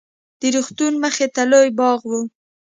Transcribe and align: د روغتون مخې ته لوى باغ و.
د 0.39 0.41
روغتون 0.55 0.93
مخې 1.03 1.27
ته 1.35 1.41
لوى 1.51 1.69
باغ 1.79 1.99
و. 2.09 2.11